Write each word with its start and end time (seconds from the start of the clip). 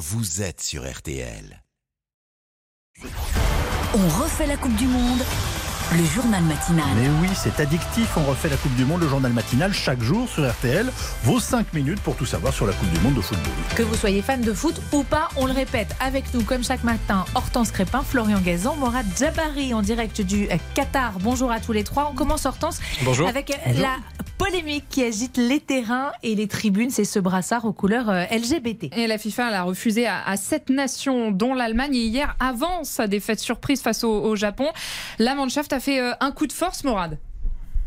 vous 0.00 0.40
êtes 0.40 0.62
sur 0.62 0.90
RTL. 0.90 1.62
On 3.92 4.08
refait 4.22 4.46
la 4.46 4.56
Coupe 4.56 4.74
du 4.76 4.86
Monde 4.86 5.22
le 5.96 6.04
journal 6.04 6.42
matinal. 6.44 6.86
Mais 6.94 7.08
oui, 7.20 7.28
c'est 7.34 7.58
addictif. 7.58 8.16
On 8.16 8.22
refait 8.22 8.48
la 8.48 8.56
Coupe 8.56 8.74
du 8.76 8.84
Monde, 8.84 9.00
le 9.00 9.08
journal 9.08 9.32
matinal, 9.32 9.72
chaque 9.72 10.00
jour 10.00 10.28
sur 10.28 10.48
RTL. 10.48 10.88
Vos 11.24 11.40
5 11.40 11.72
minutes 11.74 12.00
pour 12.00 12.14
tout 12.14 12.26
savoir 12.26 12.54
sur 12.54 12.64
la 12.66 12.72
Coupe 12.72 12.90
du 12.90 13.00
Monde 13.00 13.14
de 13.14 13.20
football. 13.20 13.52
Que 13.74 13.82
vous 13.82 13.96
soyez 13.96 14.22
fan 14.22 14.40
de 14.40 14.52
foot 14.52 14.80
ou 14.92 15.02
pas, 15.02 15.28
on 15.36 15.46
le 15.46 15.52
répète 15.52 15.96
avec 15.98 16.32
nous 16.32 16.42
comme 16.44 16.62
chaque 16.62 16.84
matin. 16.84 17.24
Hortense 17.34 17.72
Crépin, 17.72 18.02
Florian 18.02 18.38
Gazan, 18.40 18.76
Morad 18.76 19.06
Jabari 19.18 19.74
en 19.74 19.82
direct 19.82 20.20
du 20.20 20.48
Qatar. 20.74 21.18
Bonjour 21.18 21.50
à 21.50 21.58
tous 21.58 21.72
les 21.72 21.82
trois. 21.82 22.08
On 22.12 22.14
commence 22.14 22.46
Hortense 22.46 22.78
Bonjour. 23.02 23.28
avec 23.28 23.52
la 23.74 23.96
polémique 24.40 24.86
qui 24.88 25.04
agite 25.04 25.36
les 25.36 25.60
terrains 25.60 26.12
et 26.22 26.34
les 26.34 26.48
tribunes. 26.48 26.88
C'est 26.88 27.04
ce 27.04 27.18
brassard 27.18 27.66
aux 27.66 27.74
couleurs 27.74 28.08
euh, 28.08 28.24
LGBT. 28.30 28.88
Et 28.96 29.06
la 29.06 29.18
FIFA 29.18 29.50
l'a 29.50 29.64
refusé 29.64 30.06
à, 30.06 30.34
sept 30.38 30.70
nations, 30.70 31.30
dont 31.30 31.52
l'Allemagne. 31.52 31.94
hier, 31.94 32.34
avant 32.40 32.82
sa 32.82 33.06
défaite 33.06 33.38
surprise 33.38 33.82
face 33.82 34.02
au, 34.02 34.10
au 34.10 34.36
Japon, 34.36 34.68
la 35.18 35.34
Mannschaft 35.34 35.74
a 35.74 35.80
fait 35.80 36.00
euh, 36.00 36.12
un 36.20 36.32
coup 36.32 36.46
de 36.46 36.54
force, 36.54 36.84
Morad. 36.84 37.18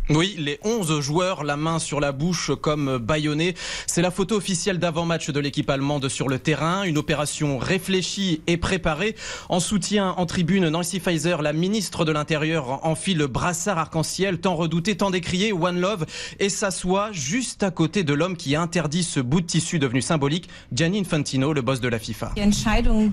Oui, 0.09 0.35
les 0.37 0.59
11 0.65 0.99
joueurs, 0.99 1.45
la 1.45 1.55
main 1.55 1.79
sur 1.79 2.01
la 2.01 2.11
bouche 2.11 2.51
comme 2.59 2.97
bâillonnés. 2.97 3.55
C'est 3.87 4.01
la 4.01 4.11
photo 4.11 4.35
officielle 4.35 4.77
d'avant-match 4.77 5.29
de 5.29 5.39
l'équipe 5.39 5.69
allemande 5.69 6.09
sur 6.09 6.27
le 6.27 6.39
terrain. 6.39 6.83
Une 6.83 6.97
opération 6.97 7.57
réfléchie 7.57 8.41
et 8.45 8.57
préparée. 8.57 9.15
En 9.47 9.61
soutien 9.61 10.09
en 10.17 10.25
tribune, 10.25 10.67
Nancy 10.67 10.99
Pfizer, 10.99 11.41
la 11.41 11.53
ministre 11.53 12.03
de 12.03 12.11
l'Intérieur, 12.11 12.85
enfile 12.85 13.17
le 13.19 13.27
brassard 13.27 13.77
arc-en-ciel, 13.77 14.39
tant 14.39 14.55
redouté, 14.55 14.97
tant 14.97 15.09
décrié, 15.09 15.53
One 15.53 15.79
Love, 15.79 16.05
et 16.41 16.49
s'assoit 16.49 17.13
juste 17.13 17.63
à 17.63 17.71
côté 17.71 18.03
de 18.03 18.13
l'homme 18.13 18.35
qui 18.35 18.57
a 18.57 18.61
interdit 18.61 19.03
ce 19.03 19.21
bout 19.21 19.39
de 19.39 19.45
tissu 19.45 19.79
devenu 19.79 20.01
symbolique, 20.01 20.49
Gianni 20.73 20.99
Infantino, 20.99 21.53
le 21.53 21.61
boss 21.61 21.79
de 21.79 21.87
la 21.87 21.99
FIFA. 21.99 22.33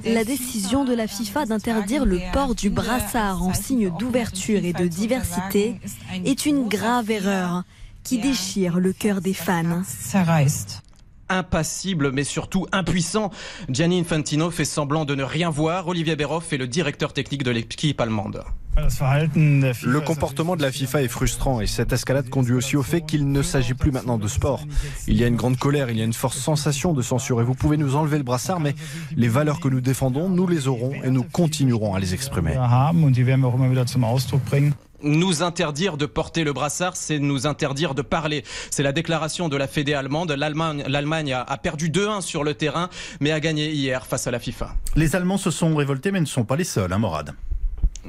La 0.04 0.24
décision 0.24 0.84
de 0.84 0.95
la 0.95 1.06
FIFA 1.06 1.46
d'interdire 1.46 2.04
le 2.04 2.18
port 2.32 2.56
du 2.56 2.68
brassard 2.68 3.45
en 3.45 3.54
signe 3.54 3.93
d'ouverture 3.96 4.65
et 4.65 4.72
de 4.72 4.88
diversité 4.88 5.76
est 6.24 6.46
une 6.46 6.66
grave 6.66 6.79
erreur 7.09 7.64
qui 8.02 8.18
déchire 8.18 8.78
le 8.78 8.92
cœur 8.92 9.20
des 9.20 9.34
fans 9.34 9.82
impassible 11.30 12.10
mais 12.12 12.24
surtout 12.24 12.66
impuissant. 12.72 13.30
Gianni 13.68 14.00
Infantino 14.00 14.50
fait 14.50 14.64
semblant 14.64 15.04
de 15.04 15.14
ne 15.14 15.22
rien 15.22 15.48
voir. 15.48 15.88
Olivier 15.88 16.16
Béroff 16.16 16.52
est 16.52 16.59
le 16.59 16.66
directeur 16.66 17.12
technique 17.12 17.45
de 17.45 17.50
l'équipe 17.50 18.00
allemande. 18.00 18.42
Le 18.76 19.98
comportement 20.00 20.56
de 20.56 20.62
la 20.62 20.72
FIFA 20.72 21.02
est 21.02 21.09
frustrant 21.09 21.60
et 21.60 21.66
cette 21.66 21.92
escalade 21.92 22.28
conduit 22.28 22.54
aussi 22.54 22.76
au 22.76 22.82
fait 22.82 23.02
qu'il 23.02 23.30
ne 23.30 23.42
s'agit 23.42 23.74
plus 23.74 23.90
maintenant 23.90 24.16
de 24.16 24.28
sport. 24.28 24.65
Il 25.06 25.16
y 25.16 25.24
a 25.24 25.26
une 25.26 25.37
grande 25.37 25.56
colère, 25.56 25.90
il 25.90 25.98
y 25.98 26.02
a 26.02 26.04
une 26.04 26.12
forte 26.12 26.37
sensation 26.37 26.92
de 26.92 27.02
censure 27.02 27.40
et 27.40 27.44
vous 27.44 27.54
pouvez 27.54 27.76
nous 27.76 27.96
enlever 27.96 28.16
le 28.18 28.24
brassard 28.24 28.60
mais 28.60 28.74
les 29.16 29.28
valeurs 29.28 29.60
que 29.60 29.68
nous 29.68 29.80
défendons, 29.80 30.28
nous 30.28 30.46
les 30.46 30.68
aurons 30.68 30.92
et 31.02 31.10
nous 31.10 31.24
continuerons 31.24 31.94
à 31.94 32.00
les 32.00 32.15
exprimer. 32.15 32.56
Nous 35.02 35.43
interdire 35.43 35.96
de 35.96 36.06
porter 36.06 36.45
le 36.45 36.52
brassard, 36.52 36.96
c'est 36.96 37.18
nous 37.18 37.46
interdire 37.46 37.95
de 37.95 38.02
parler. 38.02 38.45
C'est 38.70 38.82
la 38.82 38.93
déclaration 38.93 39.48
de 39.48 39.56
la 39.56 39.66
Fédé 39.66 39.95
allemande. 39.95 40.32
L'Allemagne 40.32 41.32
a 41.32 41.59
perdu 41.59 41.90
2-1 41.90 42.20
sur 42.20 42.45
le 42.45 42.54
terrain, 42.54 42.90
mais 43.21 43.32
a 43.32 43.40
gagné 43.40 43.71
hier 43.71 44.06
face 44.06 44.26
à 44.26 44.30
la 44.30 44.38
FIFA. 44.38 44.74
Les 44.96 45.16
Allemands 45.16 45.38
se 45.38 45.51
sont 45.51 45.74
révoltés, 45.74 46.10
mais 46.10 46.21
ne 46.21 46.26
sont 46.26 46.45
pas 46.45 46.56
les 46.56 46.65
seuls, 46.65 46.93
hein, 46.93 46.98
Morad. 46.98 47.34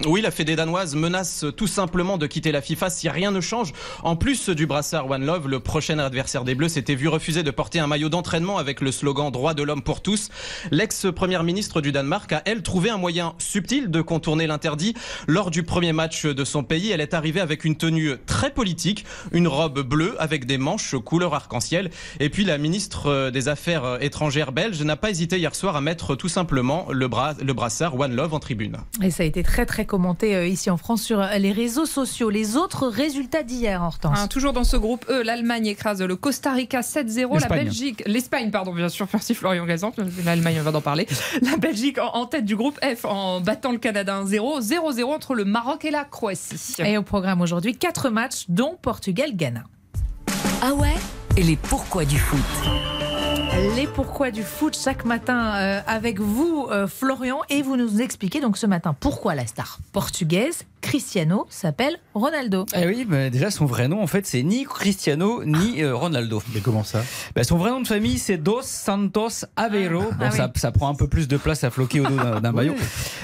Oui, 0.06 0.22
la 0.22 0.32
Fédé 0.32 0.56
danoise 0.56 0.96
menace 0.96 1.46
tout 1.58 1.68
simplement 1.68 2.18
de 2.18 2.26
quitter 2.26 2.54
la 2.54 2.62
FIFA 2.62 2.90
si 2.90 3.10
rien 3.10 3.30
ne 3.30 3.42
change. 3.42 3.74
En 4.04 4.16
plus 4.16 4.48
du 4.48 4.66
brassard 4.66 5.10
One 5.10 5.26
Love, 5.26 5.50
le 5.50 5.60
prochain 5.60 6.00
adversaire 6.00 6.46
des 6.46 6.56
Bleus 6.56 6.70
s'était 6.70 6.96
vu 6.96 7.10
refuser 7.10 7.44
de 7.44 7.52
porter 7.52 7.80
un 7.80 7.88
maillot 7.88 8.08
d'entraînement 8.08 8.58
avec 8.58 8.80
le 8.80 8.92
slogan 8.92 9.30
Droit 9.32 9.54
de 9.54 9.64
l'homme 9.64 9.82
pour 9.82 10.02
tous. 10.02 10.30
L'ex-première 10.72 11.44
ministre 11.44 11.82
du 11.82 11.92
Danemark 11.92 12.32
a, 12.32 12.42
elle, 12.46 12.64
trouvé 12.64 12.90
un 12.90 12.98
moyen 12.98 13.34
subtil 13.38 13.92
de 13.92 14.02
contourner 14.02 14.48
l'interdit. 14.48 14.94
Lors 15.28 15.52
du 15.52 15.64
premier 15.64 15.92
match 15.92 16.26
de 16.26 16.46
son 16.46 16.64
pays, 16.64 16.92
elle 16.92 17.02
est 17.02 17.14
arrivée 17.14 17.42
avec 17.42 17.66
une 17.66 17.76
tenue 17.76 18.14
très 18.26 18.52
politique, 18.52 19.06
une 19.34 19.48
robe 19.50 19.82
bleue 19.82 20.16
avec 20.20 20.46
des 20.46 20.58
manches 20.58 20.96
couleur 20.96 21.34
arc-en-ciel. 21.34 21.90
Et 22.22 22.30
puis 22.30 22.46
la 22.46 22.58
ministre 22.58 23.30
des 23.30 23.50
Affaires 23.50 24.02
étrangères 24.02 24.54
belge 24.54 24.82
n'a 24.82 24.96
pas 24.96 25.10
hésité 25.10 25.38
hier 25.38 25.54
soir 25.54 25.76
à 25.76 25.82
mettre 25.82 26.16
tout 26.16 26.30
simplement 26.30 26.88
le, 26.92 27.10
bras, 27.10 27.34
le 27.44 27.54
brassard 27.54 28.00
One 28.00 28.16
Love 28.16 28.34
en 28.34 28.40
tribune. 28.40 28.78
Et 29.04 29.12
ça 29.12 29.24
a 29.24 29.26
été 29.26 29.44
très 29.44 29.66
très 29.66 29.81
commenté 29.86 30.36
euh, 30.36 30.48
ici 30.48 30.70
en 30.70 30.78
France 30.78 31.02
sur 31.02 31.22
les 31.22 31.52
réseaux 31.52 31.86
sociaux. 31.86 32.30
Les 32.30 32.58
autres 32.58 32.88
résultats 32.88 33.44
d'hier, 33.44 33.82
Hortense 33.82 34.18
hein, 34.20 34.28
Toujours 34.28 34.54
dans 34.54 34.64
ce 34.64 34.78
groupe 34.78 35.06
E, 35.10 35.24
l'Allemagne 35.24 35.68
écrase 35.68 36.02
le 36.02 36.16
Costa 36.16 36.54
Rica 36.54 36.82
7-0, 36.82 37.40
la 37.42 37.48
Belgique, 37.48 38.04
l'Espagne, 38.06 38.52
pardon, 38.52 38.74
bien 38.74 38.90
sûr, 38.90 39.08
merci 39.14 39.34
Florian 39.34 39.66
Gazan, 39.66 39.92
l'Allemagne, 40.26 40.58
on 40.60 40.70
va 40.70 40.78
en 40.78 40.82
parler. 40.82 41.08
La 41.42 41.58
Belgique 41.58 41.98
en, 42.00 42.26
tête 42.26 42.46
du 42.46 42.56
groupe 42.56 42.80
F 42.84 43.06
en 43.06 43.42
battant 43.42 43.72
le 43.72 43.78
Canada 43.78 44.24
1-0, 44.24 44.62
0-0 44.62 45.04
entre 45.04 45.36
le 45.36 45.46
Maroc 45.46 45.86
et 45.86 45.92
la 45.92 46.04
Croatie. 46.04 46.76
Et 46.80 46.98
au 46.98 47.04
programme 47.04 47.42
aujourd'hui, 47.42 47.76
quatre 47.76 48.10
matchs, 48.10 48.46
dont 48.48 48.78
Portugal-Ghana. 48.82 49.64
Ah 50.62 50.74
ouais? 50.74 50.96
Et 51.38 51.44
les 51.44 51.56
pourquoi 51.56 52.06
du 52.06 52.18
foot? 52.18 53.11
Les 53.76 53.88
pourquoi 53.88 54.32
du 54.32 54.44
foot 54.44 54.78
chaque 54.78 55.06
matin 55.06 55.56
euh, 55.56 55.82
avec 55.86 56.20
vous, 56.20 56.68
euh, 56.72 56.88
Florian, 56.88 57.42
et 57.50 57.62
vous 57.62 57.76
nous 57.76 58.02
expliquez 58.02 58.40
donc 58.40 58.58
ce 58.58 58.66
matin 58.66 58.96
pourquoi 59.00 59.36
la 59.36 59.46
star 59.46 59.80
portugaise 59.92 60.66
Cristiano 60.92 61.46
s'appelle 61.50 62.00
Ronaldo. 62.14 62.66
Eh 62.76 62.86
oui, 62.86 63.06
mais 63.08 63.30
déjà 63.30 63.50
son 63.50 63.66
vrai 63.66 63.88
nom 63.88 64.04
en 64.04 64.08
fait 64.08 64.28
c'est 64.28 64.44
ni 64.44 64.66
Cristiano 64.66 65.42
ni 65.46 65.82
euh, 65.82 65.96
Ronaldo. 65.96 66.44
Mais 66.54 66.60
comment 66.60 66.84
ça? 66.84 67.02
Bah, 67.34 67.46
Son 67.46 67.56
vrai 67.56 67.70
nom 67.70 67.80
de 67.80 67.88
famille 67.88 68.18
c'est 68.18 68.36
Dos 68.36 68.60
Santos 68.62 69.46
Aveiro. 69.56 70.04
Ah, 70.12 70.16
bon, 70.16 70.26
ah 70.28 70.32
ça, 70.32 70.52
ça, 70.54 70.74
prend 70.74 70.90
un 70.90 70.96
peu 70.96 71.08
plus 71.08 71.30
de 71.30 71.38
place 71.38 71.64
à 71.64 71.70
floquer 71.70 72.02
au 72.02 72.08
dos 72.08 72.18
d'un 72.42 72.52
maillot. 72.52 72.76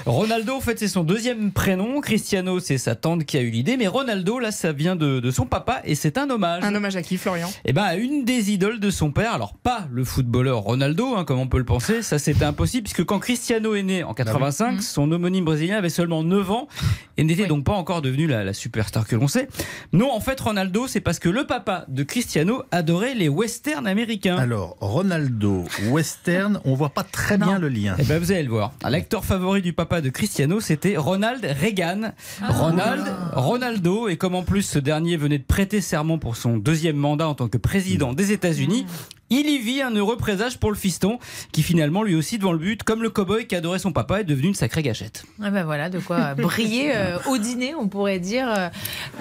Ronaldo 0.05 0.55
en 0.55 0.61
fait 0.61 0.79
c'est 0.79 0.87
son 0.87 1.03
deuxième 1.03 1.51
prénom. 1.51 1.99
Cristiano 1.99 2.61
c'est 2.61 2.77
sa 2.77 2.95
tante 2.95 3.25
qui 3.25 3.35
a 3.35 3.41
eu 3.41 3.49
l'idée, 3.49 3.75
mais 3.75 3.87
Ronaldo 3.87 4.39
là 4.39 4.51
ça 4.51 4.71
vient 4.71 4.95
de, 4.95 5.19
de 5.19 5.31
son 5.31 5.45
papa 5.45 5.81
et 5.83 5.95
c'est 5.95 6.17
un 6.17 6.29
hommage. 6.29 6.63
Un 6.63 6.73
hommage 6.73 6.95
à 6.95 7.01
qui 7.01 7.17
Florian? 7.17 7.49
Eh 7.65 7.73
ben 7.73 7.83
à 7.83 7.95
une 7.95 8.23
des 8.23 8.53
idoles 8.53 8.79
de 8.79 8.89
son 8.89 9.11
père. 9.11 9.33
Alors 9.33 9.55
pas 9.55 9.89
le 9.91 10.05
footballeur 10.05 10.59
Ronaldo 10.59 11.15
hein, 11.17 11.25
comme 11.25 11.39
on 11.39 11.49
peut 11.49 11.57
le 11.57 11.65
penser, 11.65 12.01
ça 12.01 12.17
c'était 12.17 12.45
impossible 12.45 12.83
puisque 12.83 13.03
quand 13.03 13.19
Cristiano 13.19 13.75
est 13.75 13.83
né 13.83 14.05
en 14.05 14.13
85, 14.13 14.75
bah 14.77 14.81
son 14.81 15.11
homonyme 15.11 15.43
brésilien 15.43 15.75
avait 15.75 15.89
seulement 15.89 16.23
9 16.23 16.49
ans 16.49 16.69
et 17.17 17.25
n'était 17.25 17.47
donc 17.47 17.56
pas 17.63 17.73
encore 17.73 18.01
devenu 18.01 18.27
la, 18.27 18.53
superstar 18.53 19.07
que 19.07 19.15
l'on 19.15 19.27
sait. 19.27 19.47
Non, 19.93 20.11
en 20.11 20.19
fait, 20.19 20.39
Ronaldo, 20.39 20.87
c'est 20.87 21.01
parce 21.01 21.19
que 21.19 21.29
le 21.29 21.45
papa 21.45 21.85
de 21.87 22.03
Cristiano 22.03 22.63
adorait 22.71 23.13
les 23.13 23.29
westerns 23.29 23.87
américains. 23.87 24.37
Alors, 24.37 24.77
Ronaldo, 24.79 25.65
western, 25.89 26.59
on 26.65 26.73
voit 26.73 26.89
pas 26.89 27.03
très 27.03 27.37
bien 27.37 27.59
le 27.59 27.69
lien. 27.69 27.95
Eh 27.99 28.03
ben, 28.03 28.19
vous 28.19 28.31
allez 28.31 28.43
le 28.43 28.49
voir. 28.49 28.73
L'acteur 28.87 29.25
favori 29.25 29.61
du 29.61 29.73
papa 29.73 30.01
de 30.01 30.09
Cristiano, 30.09 30.59
c'était 30.59 30.97
Ronald 30.97 31.43
Reagan. 31.43 32.13
Ah. 32.41 32.51
Ronald, 32.51 33.05
Ronaldo, 33.33 34.07
et 34.07 34.17
comme 34.17 34.35
en 34.35 34.43
plus 34.43 34.63
ce 34.63 34.79
dernier 34.79 35.17
venait 35.17 35.39
de 35.39 35.43
prêter 35.43 35.81
serment 35.81 36.17
pour 36.17 36.35
son 36.35 36.57
deuxième 36.57 36.97
mandat 36.97 37.27
en 37.27 37.35
tant 37.35 37.47
que 37.47 37.57
président 37.57 38.13
des 38.13 38.31
États-Unis, 38.31 38.85
il 39.29 39.49
y 39.49 39.57
vit 39.57 39.81
un 39.81 39.91
heureux 39.91 40.17
présage 40.17 40.57
pour 40.57 40.71
le 40.71 40.77
fiston, 40.77 41.19
qui 41.51 41.63
finalement 41.63 42.03
lui 42.03 42.15
aussi 42.15 42.37
devant 42.37 42.53
le 42.53 42.59
but, 42.59 42.83
comme 42.83 43.03
le 43.03 43.09
cowboy 43.09 43.45
qui 43.45 43.55
adorait 43.55 43.79
son 43.79 43.91
papa, 43.91 44.21
est 44.21 44.23
devenu 44.23 44.47
une 44.47 44.53
sacrée 44.53 44.81
gâchette. 44.81 45.25
Ah 45.41 45.49
ben 45.49 45.65
voilà, 45.65 45.89
de 45.89 45.99
quoi 45.99 46.33
briller 46.35 46.91
euh, 46.95 47.17
au 47.27 47.37
dîner, 47.37 47.75
on 47.75 47.87
pourrait 47.87 48.19
dire, 48.19 48.47
euh, 48.49 48.69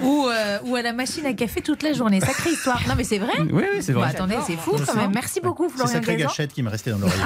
ou, 0.01 0.27
euh, 0.27 0.59
ou 0.65 0.75
à 0.75 0.81
la 0.81 0.93
machine 0.93 1.25
à 1.25 1.33
café 1.33 1.61
toute 1.61 1.83
la 1.83 1.93
journée. 1.93 2.21
Sacrée 2.21 2.51
histoire. 2.51 2.81
Non 2.87 2.93
mais 2.95 3.03
c'est 3.03 3.17
vrai. 3.17 3.33
Oui, 3.39 3.63
oui 3.73 3.81
c'est 3.81 3.91
vrai. 3.91 4.05
Bah, 4.05 4.11
attendez, 4.11 4.37
c'est 4.45 4.55
fou 4.55 4.75
quand 4.85 4.95
même. 4.95 5.11
Merci 5.13 5.41
beaucoup 5.41 5.67
Florian. 5.67 5.87
C'est 5.87 5.93
sacrée 5.95 6.15
gâchette 6.15 6.53
qui 6.53 6.63
me 6.63 6.69
restait 6.69 6.91
dans 6.91 6.99
l'oreille. 6.99 7.19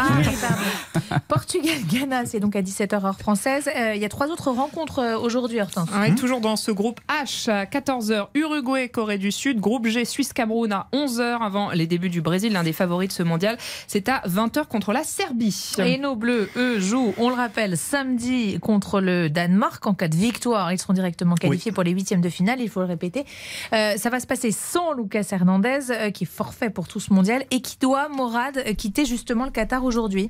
Ah, 1.12 1.20
Portugal-Ghana, 1.28 2.26
c'est 2.26 2.40
donc 2.40 2.56
à 2.56 2.62
17h 2.62 3.06
heure 3.06 3.20
française. 3.20 3.70
Il 3.94 4.02
y 4.02 4.06
a 4.06 4.10
trois 4.10 4.28
autres 4.28 4.50
rencontres 4.50 5.20
aujourd'hui, 5.22 5.62
Hortense. 5.62 5.90
Ah, 5.94 6.10
toujours 6.12 6.42
dans 6.42 6.56
ce 6.56 6.72
groupe 6.72 7.00
H, 7.10 7.50
à 7.50 7.66
14h, 7.66 8.28
Uruguay, 8.34 8.90
Corée 8.90 9.18
du 9.18 9.32
Sud. 9.32 9.60
Groupe 9.60 9.88
G, 9.88 10.06
Suisse-Cameroun 10.06 10.72
à 10.72 10.88
11h 10.94 11.42
avant 11.42 11.72
les 11.72 11.88
débuts 11.88 12.10
du 12.10 12.22
Brésil, 12.22 12.54
l'un 12.54 12.64
des 12.72 12.78
favoris 12.78 13.10
de 13.10 13.14
ce 13.14 13.24
mondial. 13.24 13.58
C'est 13.88 14.08
à 14.08 14.22
20h 14.28 14.68
contre 14.68 14.94
la 14.94 15.04
Serbie. 15.04 15.74
Et 15.80 15.98
nos 15.98 16.16
Bleus, 16.16 16.50
eux, 16.56 16.80
jouent, 16.80 17.14
on 17.18 17.30
le 17.30 17.36
rappelle, 17.36 17.78
samedi 17.78 18.60
contre 18.60 19.02
le 19.02 19.30
Danemark. 19.30 19.86
En 19.86 19.94
cas 19.94 20.08
de 20.08 20.16
victoire, 20.16 20.72
ils 20.72 20.80
seront 20.80 20.94
directement 20.94 21.36
qualifiés 21.36 21.72
pour 21.72 21.84
les 21.84 21.92
huitièmes 21.92 22.22
de 22.22 22.30
finale, 22.30 22.62
il 22.62 22.70
faut 22.70 22.80
le 22.80 22.86
répéter. 22.86 23.26
Euh, 23.74 23.98
ça 23.98 24.10
va 24.10 24.20
se 24.20 24.28
passer 24.28 24.52
sans 24.52 24.94
Lucas 24.94 25.26
Hernandez, 25.32 25.92
euh, 25.92 26.12
qui 26.12 26.24
est 26.24 26.28
forfait 26.28 26.70
pour 26.70 26.88
tout 26.88 27.00
ce 27.00 27.14
mondial 27.14 27.44
et 27.52 27.62
qui 27.62 27.78
doit, 27.80 28.08
Morad, 28.10 28.58
euh, 28.58 28.74
quitter 28.74 29.06
justement 29.06 29.46
le 29.46 29.52
Qatar 29.52 29.84
aujourd'hui. 29.84 30.30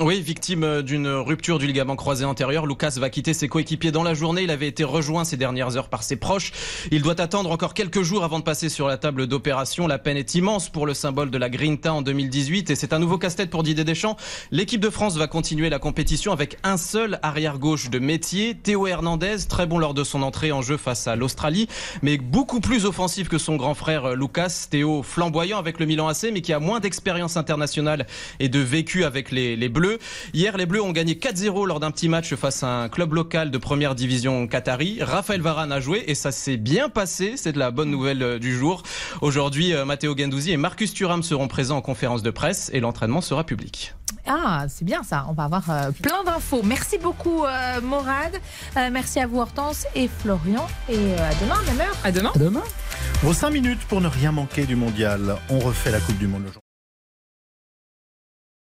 Oui, 0.00 0.22
victime 0.22 0.64
euh, 0.64 0.80
d'une 0.80 1.06
rupture 1.06 1.58
du 1.58 1.66
ligament 1.66 1.96
croisé 1.96 2.24
antérieur, 2.24 2.64
Lucas 2.64 2.94
va 2.96 3.10
quitter 3.10 3.34
ses 3.34 3.46
coéquipiers 3.46 3.92
dans 3.92 4.02
la 4.02 4.14
journée. 4.14 4.44
Il 4.44 4.50
avait 4.50 4.66
été 4.66 4.84
rejoint 4.84 5.26
ces 5.26 5.36
dernières 5.36 5.76
heures 5.76 5.90
par 5.90 6.02
ses 6.02 6.16
proches. 6.16 6.50
Il 6.90 7.02
doit 7.02 7.20
attendre 7.20 7.50
encore 7.50 7.74
quelques 7.74 8.00
jours 8.00 8.24
avant 8.24 8.38
de 8.38 8.44
passer 8.44 8.70
sur 8.70 8.88
la 8.88 8.96
table 8.96 9.26
d'opération. 9.26 9.86
La 9.86 9.98
peine 9.98 10.16
est 10.16 10.34
immense 10.34 10.70
pour 10.70 10.86
le 10.86 10.94
symbole 10.94 11.30
de 11.30 11.36
la 11.36 11.50
Grinta 11.50 11.92
en 11.92 12.00
2018 12.00 12.70
et 12.70 12.74
c'est 12.74 12.94
un 12.94 12.98
nouveau 12.98 13.18
casse-tête 13.18 13.50
pour 13.50 13.62
Didier 13.62 13.84
Deschamps. 13.84 14.16
L'équipe 14.50 14.80
de 14.80 14.88
France 14.88 15.18
va 15.18 15.26
continuer 15.26 15.68
la 15.68 15.78
compétition 15.78 16.32
avec 16.32 16.56
un 16.62 16.78
seul 16.78 17.18
arrière-gauche 17.22 17.90
de 17.90 17.98
métier, 17.98 18.54
Théo 18.54 18.86
Hernandez, 18.86 19.46
très 19.46 19.66
bon 19.66 19.78
lors 19.78 19.92
de 19.92 20.04
son 20.04 20.22
entrée 20.22 20.52
en 20.52 20.62
jeu 20.62 20.78
face 20.78 21.06
à 21.06 21.16
l'Australie, 21.16 21.68
mais 22.00 22.16
beaucoup 22.16 22.60
plus 22.60 22.86
offensif 22.86 23.28
que 23.28 23.36
son 23.36 23.56
grand 23.56 23.74
frère 23.74 24.06
euh, 24.06 24.16
Lucas. 24.16 24.68
Théo 24.70 25.02
flamboyant 25.02 25.58
avec 25.58 25.78
le 25.78 25.84
Milan 25.84 26.08
AC, 26.08 26.30
mais 26.32 26.40
qui 26.40 26.54
a 26.54 26.60
moins 26.60 26.80
d'expérience 26.80 27.36
internationale 27.36 28.06
et 28.40 28.48
de 28.48 28.58
vécu 28.58 29.04
avec 29.04 29.30
les, 29.30 29.54
les 29.54 29.68
Bleus 29.68 29.81
Bleus. 29.82 29.98
Hier, 30.32 30.56
les 30.56 30.64
Bleus 30.64 30.80
ont 30.80 30.92
gagné 30.92 31.14
4-0 31.14 31.66
lors 31.66 31.80
d'un 31.80 31.90
petit 31.90 32.08
match 32.08 32.36
face 32.36 32.62
à 32.62 32.82
un 32.82 32.88
club 32.88 33.14
local 33.14 33.50
de 33.50 33.58
première 33.58 33.96
division 33.96 34.46
qatari. 34.46 35.02
Raphaël 35.02 35.40
Varane 35.40 35.72
a 35.72 35.80
joué 35.80 36.04
et 36.06 36.14
ça 36.14 36.30
s'est 36.30 36.56
bien 36.56 36.88
passé. 36.88 37.34
C'est 37.36 37.50
de 37.50 37.58
la 37.58 37.72
bonne 37.72 37.90
nouvelle 37.90 38.22
euh, 38.22 38.38
du 38.38 38.56
jour. 38.56 38.84
Aujourd'hui, 39.22 39.74
euh, 39.74 39.84
Matteo 39.84 40.16
Gendouzi 40.16 40.52
et 40.52 40.56
Marcus 40.56 40.94
Thuram 40.94 41.24
seront 41.24 41.48
présents 41.48 41.78
en 41.78 41.80
conférence 41.80 42.22
de 42.22 42.30
presse 42.30 42.70
et 42.72 42.78
l'entraînement 42.78 43.20
sera 43.20 43.42
public. 43.42 43.94
Ah, 44.24 44.66
c'est 44.68 44.84
bien 44.84 45.02
ça. 45.02 45.26
On 45.28 45.32
va 45.32 45.44
avoir 45.44 45.68
euh, 45.68 45.90
plein 45.90 46.22
d'infos. 46.22 46.62
Merci 46.62 46.98
beaucoup, 46.98 47.44
Morad. 47.82 48.40
merci 48.76 49.18
à 49.18 49.26
vous, 49.26 49.40
Hortense 49.40 49.86
et 49.96 50.08
Florian. 50.08 50.64
Et 50.88 50.94
à 50.94 51.34
demain, 51.42 51.60
même 51.66 51.80
heure. 51.80 51.96
À 52.04 52.12
demain. 52.12 52.30
À 52.36 52.38
demain. 52.38 52.62
Vos 53.22 53.32
5 53.32 53.50
minutes 53.50 53.80
pour 53.88 54.00
ne 54.00 54.06
rien 54.06 54.30
manquer 54.30 54.64
du 54.64 54.76
mondial. 54.76 55.38
On 55.50 55.58
refait 55.58 55.90
la 55.90 55.98
Coupe 55.98 56.18
du 56.18 56.28
Monde 56.28 56.42
aujourd'hui. 56.42 56.61